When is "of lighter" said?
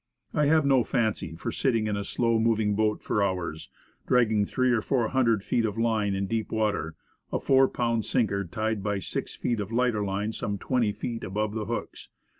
9.59-10.03